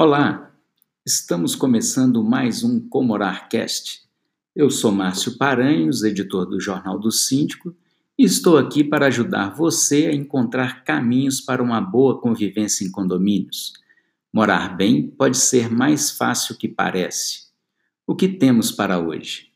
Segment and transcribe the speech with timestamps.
[0.00, 0.54] Olá,
[1.04, 4.02] estamos começando mais um Comorarcast.
[4.54, 7.74] Eu sou Márcio Paranhos, editor do Jornal do Síndico,
[8.16, 13.72] e estou aqui para ajudar você a encontrar caminhos para uma boa convivência em condomínios.
[14.32, 17.48] Morar bem pode ser mais fácil que parece.
[18.06, 19.50] O que temos para hoje?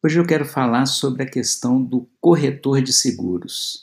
[0.00, 3.82] Hoje eu quero falar sobre a questão do corretor de seguros.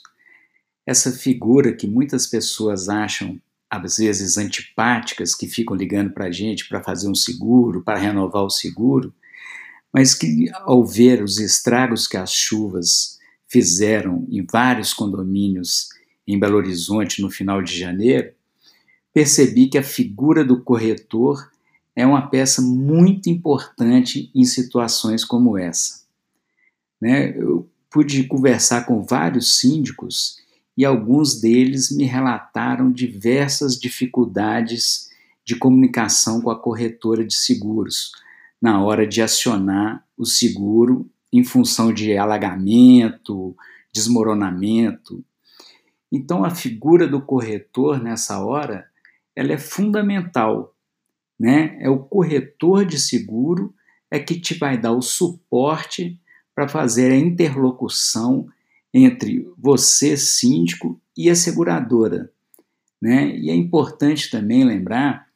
[0.86, 6.66] Essa figura que muitas pessoas acham, às vezes, antipáticas, que ficam ligando para a gente
[6.66, 9.14] para fazer um seguro, para renovar o seguro,
[9.92, 15.90] mas que, ao ver os estragos que as chuvas fizeram em vários condomínios
[16.26, 18.32] em Belo Horizonte no final de janeiro,
[19.12, 21.50] percebi que a figura do corretor
[21.94, 26.05] é uma peça muito importante em situações como essa.
[27.00, 27.36] Né?
[27.36, 30.38] Eu pude conversar com vários síndicos
[30.76, 35.08] e alguns deles me relataram diversas dificuldades
[35.44, 38.12] de comunicação com a corretora de seguros
[38.60, 43.56] na hora de acionar o seguro em função de alagamento,
[43.92, 45.24] desmoronamento.
[46.10, 48.86] Então a figura do corretor nessa hora,
[49.34, 50.74] ela é fundamental,
[51.38, 51.76] né?
[51.80, 53.74] É o corretor de seguro
[54.10, 56.20] é que te vai dar o suporte
[56.56, 58.48] para fazer a interlocução
[58.92, 62.32] entre você, síndico, e a seguradora.
[63.00, 63.36] Né?
[63.36, 65.28] E é importante também lembrar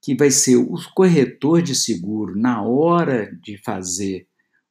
[0.00, 4.26] que vai ser o corretor de seguro, na hora de fazer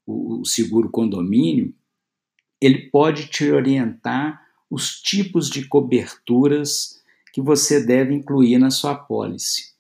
[0.08, 1.73] o seguro condomínio,
[2.59, 7.02] ele pode te orientar os tipos de coberturas
[7.34, 9.73] que você deve incluir na sua pólice.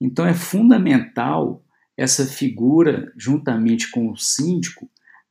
[0.00, 1.62] Então é fundamental
[1.96, 4.88] essa figura, juntamente com o síndico,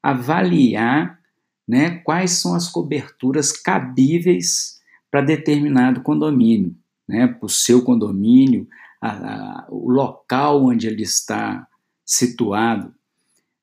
[0.07, 1.19] avaliar
[1.67, 4.79] né, quais são as coberturas cabíveis
[5.11, 6.73] para determinado condomínio,
[7.05, 8.69] né, para o seu condomínio,
[9.01, 11.67] a, a, o local onde ele está
[12.05, 12.95] situado.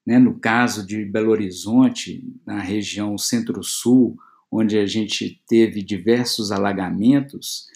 [0.06, 4.19] Né, no caso de Belo Horizonte, na região centro-sul,
[4.50, 7.69] onde a gente teve diversos alagamentos,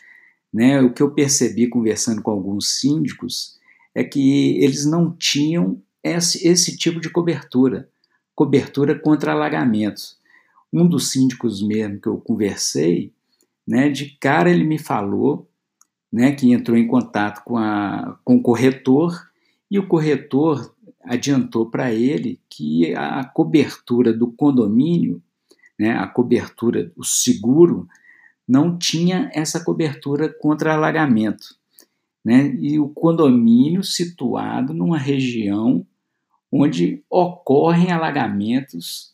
[0.53, 3.57] né, o que eu percebi conversando com alguns síndicos
[3.95, 7.89] é que eles não tinham esse, esse tipo de cobertura
[8.39, 10.17] cobertura contra alagamentos.
[10.73, 13.13] Um dos síndicos mesmo que eu conversei,
[13.67, 15.51] né, de cara ele me falou
[16.13, 19.29] né, que entrou em contato com, a, com o corretor
[19.69, 20.73] e o corretor
[21.03, 25.21] adiantou para ele que a cobertura do condomínio,
[25.77, 27.89] né, a cobertura, o seguro,
[28.47, 31.57] não tinha essa cobertura contra alagamento.
[32.25, 35.85] Né, e o condomínio situado numa região
[36.51, 39.13] onde ocorrem alagamentos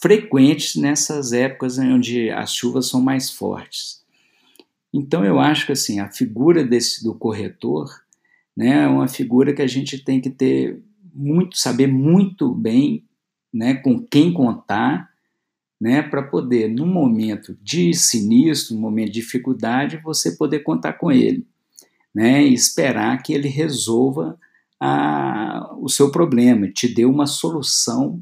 [0.00, 4.02] frequentes nessas épocas onde as chuvas são mais fortes.
[4.92, 7.88] Então eu acho que assim a figura desse do corretor,
[8.56, 10.80] né, é uma figura que a gente tem que ter
[11.14, 13.04] muito saber muito bem,
[13.52, 15.10] né, com quem contar,
[15.80, 21.10] né, para poder no momento de sinistro, no momento de dificuldade, você poder contar com
[21.10, 21.46] ele,
[22.14, 24.38] né, e esperar que ele resolva
[24.80, 28.20] a, o seu problema, te deu uma solução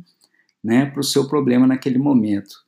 [0.62, 2.64] né, para o seu problema naquele momento.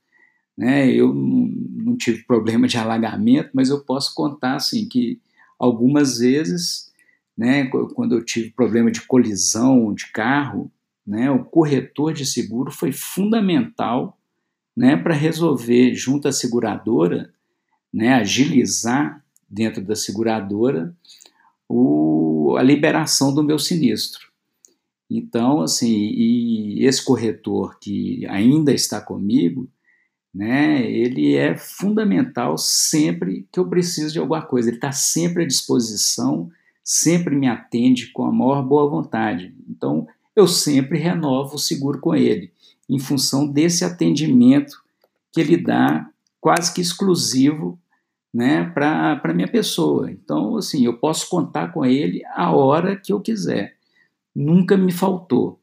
[0.56, 5.20] Né, eu não, tive problema de alagamento, mas eu posso contar assim que
[5.58, 6.92] algumas vezes,
[7.36, 10.70] né, quando eu tive problema de colisão de carro,
[11.06, 14.18] né, o corretor de seguro foi fundamental
[14.76, 17.32] né, para resolver junto à seguradora,
[17.92, 20.94] né, agilizar dentro da seguradora
[21.68, 24.28] o, a liberação do meu sinistro.
[25.10, 29.68] Então, assim, e esse corretor que ainda está comigo,
[30.34, 34.68] né, ele é fundamental sempre que eu preciso de alguma coisa.
[34.68, 36.50] Ele está sempre à disposição,
[36.84, 39.54] sempre me atende com a maior boa vontade.
[39.68, 42.52] Então, eu sempre renovo o seguro com ele,
[42.88, 44.76] em função desse atendimento
[45.32, 46.08] que ele dá
[46.40, 47.78] quase que exclusivo
[48.32, 50.10] né, para a minha pessoa.
[50.10, 53.76] Então, assim, eu posso contar com ele a hora que eu quiser.
[54.34, 55.60] Nunca me faltou.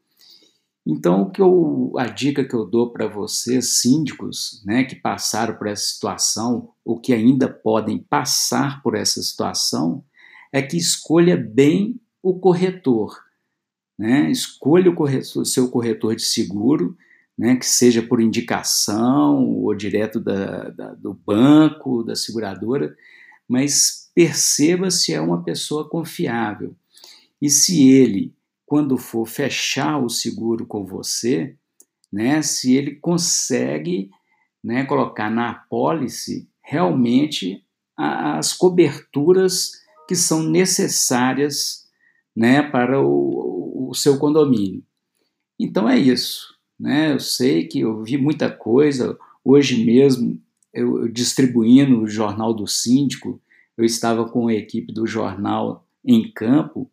[0.85, 5.55] Então, o que eu, a dica que eu dou para vocês, síndicos, né, que passaram
[5.55, 10.03] por essa situação ou que ainda podem passar por essa situação,
[10.51, 13.19] é que escolha bem o corretor.
[13.97, 14.29] Né?
[14.29, 16.95] Escolha o, corretor, seu corretor de seguro
[17.37, 22.95] né, que seja por indicação ou direto da, da, do banco, da seguradora,
[23.47, 26.75] mas perceba se é uma pessoa confiável.
[27.41, 28.33] E se ele,
[28.65, 31.55] quando for fechar o seguro com você,
[32.11, 34.09] né, se ele consegue
[34.63, 37.63] né, colocar na apólice realmente
[37.97, 39.71] as coberturas
[40.07, 41.85] que são necessárias
[42.35, 44.83] né, para o, o seu condomínio.
[45.59, 46.54] Então é isso.
[46.79, 47.13] Né?
[47.13, 49.17] Eu sei que eu vi muita coisa.
[49.43, 50.41] Hoje mesmo,
[50.73, 53.41] eu, eu distribuindo o jornal do síndico,
[53.77, 56.89] eu estava com a equipe do jornal em campo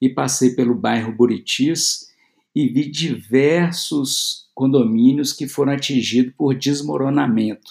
[0.00, 2.10] e passei pelo bairro Buritis
[2.54, 7.70] e vi diversos condomínios que foram atingidos por desmoronamento,